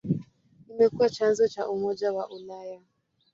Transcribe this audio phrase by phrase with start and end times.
[0.71, 2.79] Imekuwa chanzo cha Umoja wa Ulaya.